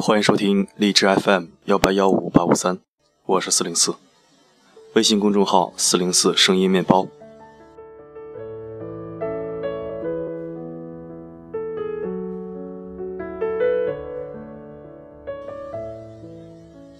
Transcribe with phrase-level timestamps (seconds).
[0.00, 2.78] 欢迎收听荔枝 FM 幺八幺五八五三，
[3.26, 3.96] 我是四零四，
[4.94, 7.08] 微信公众号四零四声音面包。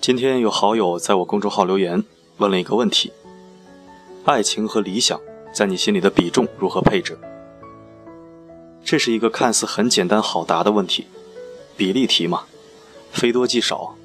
[0.00, 2.02] 今天有好友在我公众号留言，
[2.38, 3.12] 问了一个问题：
[4.24, 5.20] 爱情和理想
[5.54, 7.16] 在你心里的比重如何配置？
[8.84, 11.06] 这是一个看似很简单好答的问题，
[11.76, 12.42] 比例题嘛，
[13.18, 13.96] 非多即少，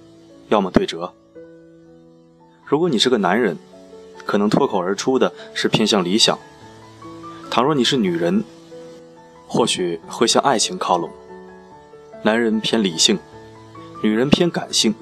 [0.49, 1.13] 要么对折。
[2.65, 3.55] 如果你是个男人，
[4.25, 6.35] 可能脱口而出的是偏向理想；
[7.51, 8.43] 倘若你是女人，
[9.47, 11.11] 或许会向爱情靠拢。
[12.23, 13.19] 男人偏理性，
[14.01, 14.95] 女人偏感性。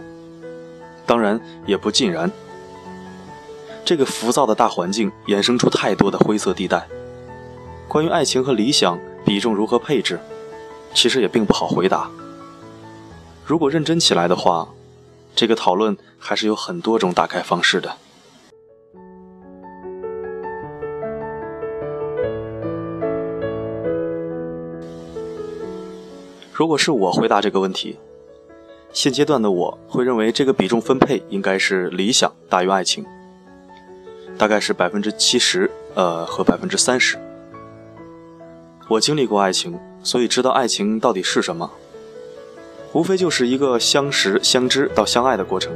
[1.06, 2.30] 当然也不尽然。
[3.86, 6.86] 这个浮躁的大环境衍生出太多的灰色地带。
[7.88, 10.20] 关于爱情和理想比重如何配置，
[10.94, 12.12] 其实也并不好回答。
[13.52, 14.70] 如果认真起来的话，
[15.36, 17.98] 这个讨论还是有很多种打开方式的。
[26.54, 28.00] 如果是我回答这个问题，
[28.94, 33.06] 现阶段的我会认为这个比重分配应该是理想大于爱情，
[34.38, 37.20] 大概是百分之七十，呃和百分之三十。
[38.88, 41.70] 我经历过爱情，所以知道爱情到底是什么，
[42.94, 45.72] 无非就是一个相识、相知到相爱的过程。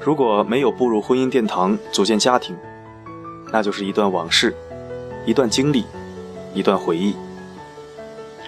[0.00, 2.56] 如果没有步入婚姻殿堂，组建家庭，
[3.52, 4.54] 那就是一段往事，
[5.24, 5.84] 一段经历，
[6.54, 7.14] 一段回忆，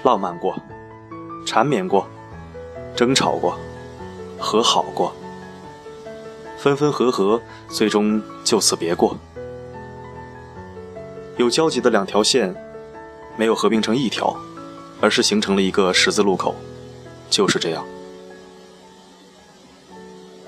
[0.03, 0.57] 浪漫过，
[1.47, 2.07] 缠绵过。
[2.97, 3.57] 争吵过，
[4.41, 5.12] 和好过，
[6.57, 9.17] 分分合合，最终就此别过。
[11.37, 12.53] 有交集的两条线，
[13.37, 14.37] 没有合并成一条，
[15.01, 16.56] 而是形成了一个十字路口，
[17.31, 17.84] 就是这样。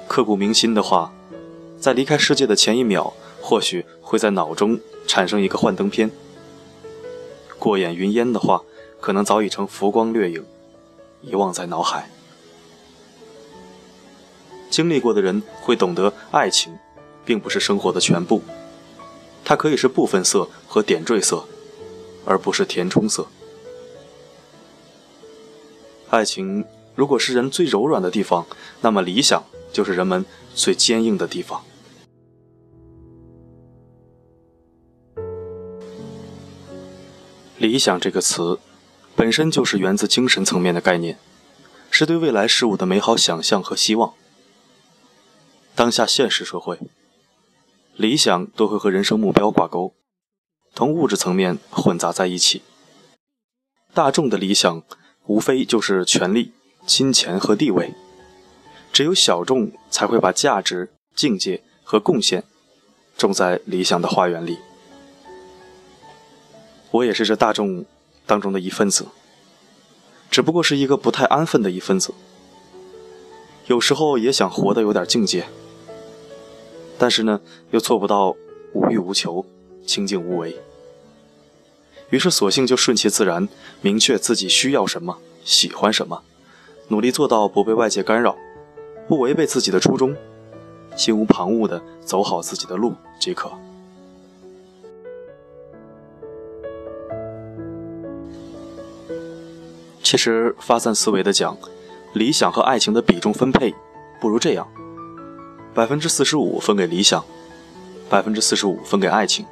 [0.08, 1.12] 刻骨铭心的话，
[1.78, 6.08] 在离开世界的前一秒，或许会在脑中产生一个幻灯片；
[7.58, 8.62] 过眼云烟的话，
[9.00, 10.44] 可能早已成浮光掠影，
[11.22, 12.10] 遗忘在脑海。
[14.68, 16.76] 经历过的人会懂得，爱情
[17.24, 18.42] 并不是生活的全部，
[19.44, 21.44] 它可以是部分色和点缀色，
[22.24, 23.26] 而不是填充色。
[26.10, 26.64] 爱情
[26.96, 28.44] 如果是人最柔软的地方，
[28.80, 31.64] 那么理想就是人们最坚硬的地方。
[37.58, 38.58] 理想这个词，
[39.14, 41.16] 本身就是源自精神层面的概念，
[41.90, 44.14] 是对未来事物的美好想象和希望。
[45.76, 46.78] 当下现实社会，
[47.94, 49.94] 理想都会和人生目标挂钩，
[50.74, 52.62] 同物质层面混杂在一起。
[53.94, 54.82] 大众的理想
[55.26, 56.52] 无非就是权力、
[56.86, 57.94] 金钱和地位，
[58.92, 62.44] 只有小众才会把价值、境界和贡献
[63.16, 64.58] 种在理想的花园里。
[66.90, 67.84] 我也是这大众
[68.26, 69.06] 当中的一份子，
[70.30, 72.12] 只不过是一个不太安分的一份子。
[73.66, 75.46] 有时候也想活得有点境界。
[76.98, 78.36] 但是呢，又做不到
[78.74, 79.46] 无欲无求、
[79.86, 80.60] 清净无为，
[82.10, 83.48] 于是索性就顺其自然，
[83.80, 86.22] 明确自己需要什么、喜欢什么，
[86.88, 88.36] 努力做到不被外界干扰，
[89.08, 90.14] 不违背自己的初衷，
[90.96, 93.50] 心无旁骛地走好自己的路即可。
[100.02, 101.56] 其实发散思维的讲，
[102.14, 103.72] 理想和爱情的比重分配，
[104.20, 104.66] 不如这样。
[105.72, 107.24] 百分之四十五分给理想，
[108.08, 109.46] 百分之四十五分给爱情，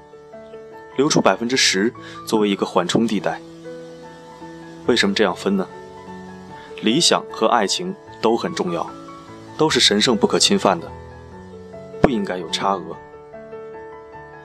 [0.99, 1.91] 留出百分之十
[2.27, 3.41] 作为一个缓冲地带。
[4.87, 5.67] 为什么这样分呢？
[6.83, 8.85] 理想和爱情都很重要，
[9.57, 10.91] 都是神圣不可侵犯的，
[12.03, 12.97] 不应该有差额。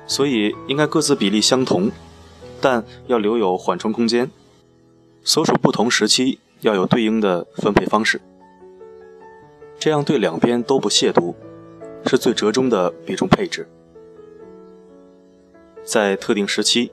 [0.06, 1.92] 所以应该各自比例相同，
[2.62, 4.30] 但要留有缓冲空间。
[5.24, 8.22] 所属不同时期要有对应的分配方式，
[9.80, 11.34] 这样对两边都不亵渎。
[12.06, 13.66] 是最折中的比重配置，
[15.84, 16.92] 在特定时期，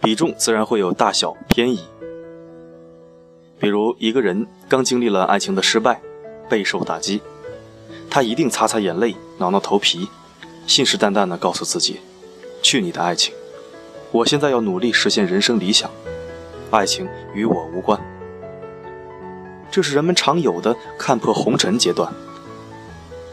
[0.00, 1.80] 比重自然会有大小偏移。
[3.58, 6.00] 比如一个人刚经历了爱情的失败，
[6.48, 7.20] 备受打击，
[8.08, 10.08] 他一定擦擦眼泪，挠挠头皮，
[10.66, 12.00] 信誓旦旦地告诉自己
[12.62, 13.34] ：“去你的爱情！
[14.12, 15.90] 我现在要努力实现人生理想，
[16.70, 18.00] 爱情与我无关。”
[19.70, 22.12] 这是人们常有的看破红尘阶段，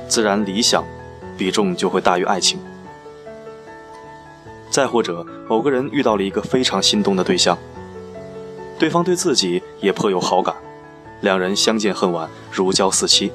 [0.07, 0.83] 自然理想。
[1.37, 2.59] 比重就会大于爱情。
[4.77, 7.57] 再或者，某个人遇到了一个非常心动的对象，
[8.77, 10.55] 对方对自己也颇有好感，
[11.21, 13.31] 两人相见恨晚，如胶似漆。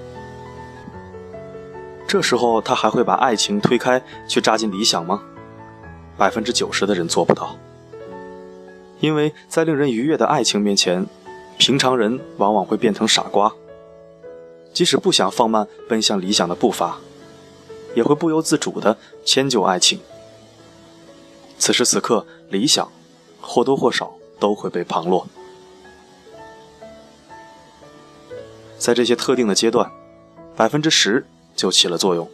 [2.06, 5.20] 这时候他还会把爱情推开，去扎进理想吗？
[6.16, 7.56] 百分之九十的人做不到，
[9.00, 11.04] 因为在令人愉悦的爱情面前，
[11.58, 13.52] 平常人往往会变成傻瓜。
[14.72, 16.98] 即使不想放慢奔向理想的步伐，
[17.96, 19.98] 也会不由自主地迁就爱情。
[21.62, 22.91] 此时此刻，理想
[23.41, 25.25] 或多或少都会被旁落。
[28.76, 29.88] 在这些特定的阶段，
[30.56, 31.25] 百分之十。
[31.55, 32.29] 就起了作用，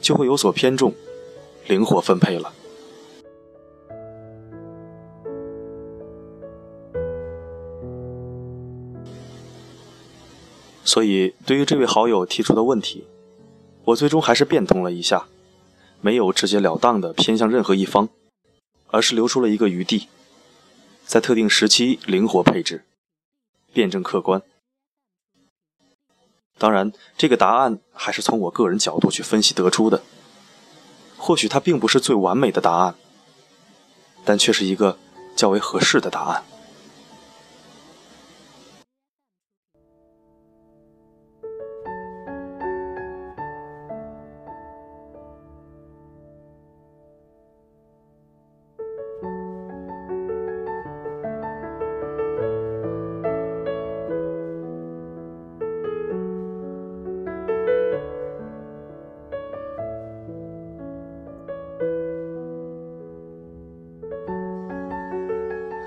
[0.00, 0.92] 就会有所偏重，
[1.68, 2.52] 灵活分配了。
[10.82, 13.06] 所以，对于这位好友提出的问题，
[13.84, 15.28] 我最终还是变通了一下，
[16.00, 18.08] 没有直截了当的偏向任何一方，
[18.90, 20.08] 而是留出了一个余地，
[21.04, 22.84] 在特定时期灵活配置，
[23.72, 24.42] 辩证客观。
[26.58, 30.02] 当然，这个答案还是从我个人角度去分析得出的。
[31.16, 32.94] 或许它并不是最完美的答案，
[34.24, 34.98] 但却是一个
[35.34, 36.44] 较为合适的答案。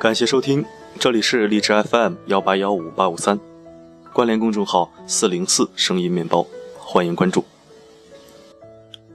[0.01, 0.65] 感谢收听，
[0.99, 3.39] 这里是荔枝 FM 幺八幺五八五三，
[4.11, 7.45] 关联公众号四零四声音面包，欢迎关注。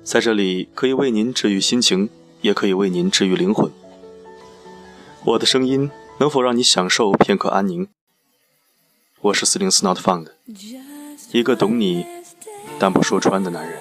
[0.05, 2.09] 在这里可以为您治愈心情，
[2.41, 3.69] 也可以为您治愈灵魂。
[5.25, 5.91] 我的声音
[6.21, 7.89] 能否让你享受片刻安宁？
[9.23, 10.29] 我是四零四 Not Found，
[11.33, 12.07] 一个懂你
[12.79, 13.81] 但不说穿的男人。